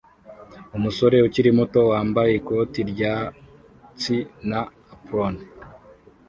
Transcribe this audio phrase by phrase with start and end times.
[0.77, 4.15] Umusore ukiri muto wambaye ikoti ryatsi
[4.49, 4.61] na
[4.95, 5.33] apron